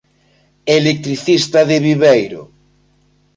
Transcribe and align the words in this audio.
Electricista 0.79 1.59
de 1.69 1.77
Viveiro. 1.87 2.41